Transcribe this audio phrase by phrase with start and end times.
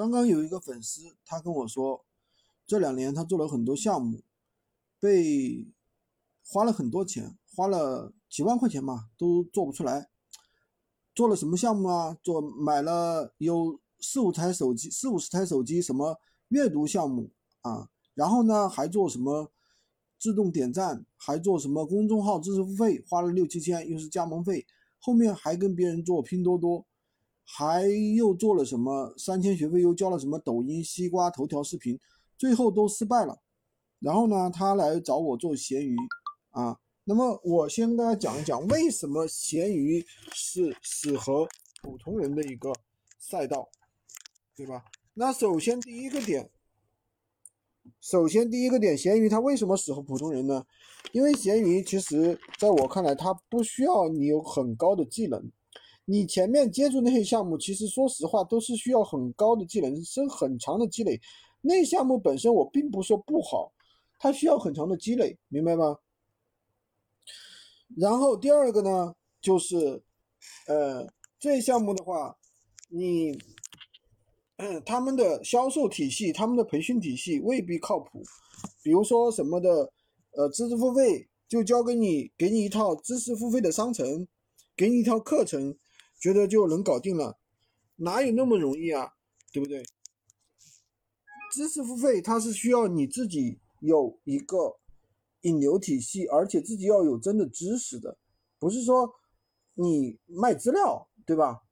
[0.00, 2.06] 刚刚有一个粉丝，他跟我说，
[2.66, 4.22] 这两年他做了很多项目，
[4.98, 5.68] 被
[6.42, 10.08] 花了很多钱，花了几万块钱嘛，都做不出来。
[11.14, 12.16] 做了什么项目啊？
[12.22, 17.30] 做买了有四五台手机，四五十台手机，什么阅读项目
[17.60, 17.90] 啊？
[18.14, 19.52] 然后呢，还做什么
[20.18, 24.66] 自动点赞，还做什么公众号知识付费，花了六七千，又是加盟费。
[24.98, 26.86] 后面还跟别人做拼多多。
[27.52, 27.82] 还
[28.14, 31.98] 又做了什么三千学费，又教了什么抖音、西瓜、头条视频，
[32.38, 33.40] 最后都失败了。
[33.98, 35.96] 然后呢，他来找我做闲鱼
[36.50, 36.78] 啊。
[37.02, 41.48] 那么我先跟大家讲一讲，为什么闲鱼是适合
[41.82, 42.72] 普通人的一个
[43.18, 43.68] 赛道，
[44.54, 44.84] 对吧？
[45.14, 46.48] 那首先第一个点，
[48.00, 50.64] 首先第一个点，闲鱼它为什么适合普通人呢？
[51.12, 55.50] 因为闲鱼其实在我看来，它不需要你有很高的技能。
[56.10, 61.20] 你前面接触那些项目，其实说实话都是需要很高的技能，是很长的积累。
[61.60, 63.72] 那项目本身我并不说不好，
[64.18, 65.98] 它需要很长的积累，明白吗？
[67.96, 70.02] 然后第二个呢，就是，
[70.66, 71.06] 呃，
[71.38, 72.36] 这项目的话，
[72.88, 73.38] 你，
[74.56, 78.20] 嗯，他们的销售体系、他们的培训体系未必靠谱。
[78.82, 79.92] 比如说什么的，
[80.32, 84.26] 呃，知识付费就交给你，给你一套知识付费的商城，
[84.76, 85.76] 给你一套课程。
[86.20, 87.38] 觉得就能搞定了，
[87.96, 89.14] 哪有那么容易啊？
[89.52, 89.82] 对不对？
[91.52, 94.76] 知识付费它是需要你自己有一个
[95.40, 98.16] 引流体系，而且自己要有真的知识的，
[98.60, 99.12] 不是说
[99.74, 101.62] 你卖资料，对吧？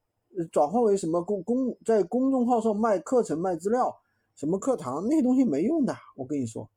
[0.50, 3.94] 转化为什么公公在公众号上卖课程、卖资料，
[4.34, 6.68] 什么课堂那些东西没用的，我跟你说。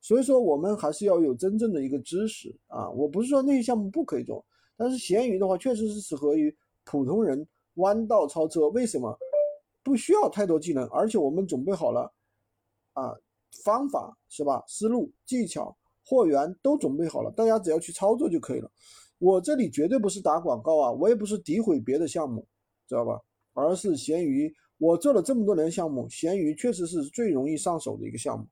[0.00, 2.88] 所以说我们还是要有真正的一个知识啊！
[2.90, 4.44] 我不是说那些项目不可以做，
[4.76, 6.56] 但是闲鱼的话确实是适合于。
[6.90, 9.16] 普通人弯道超车，为什么
[9.84, 10.84] 不需要太多技能？
[10.88, 12.12] 而且我们准备好了
[12.94, 13.14] 啊，
[13.62, 14.64] 方法是吧？
[14.66, 18.68] 思路、技巧、货源都准备好了，大家只要去操作就可以了。
[19.20, 22.44] 我这里绝对不是打广告啊，我也不是诋毁别的项目，
[22.88, 23.20] 知道吧？
[23.52, 28.44] 而是闲鱼，我做了这么多年项目，闲鱼确实是最容易上手的一个项目。